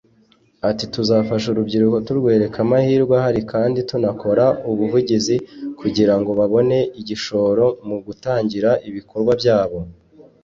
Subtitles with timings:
[0.69, 5.35] Ati ”Tuzafasha urubyiruko turwereka amahirwe ahari kandi tunakora ubuvugizi
[5.79, 9.79] kugira ngo babone igishoro mu gutangira ibikorwa byabo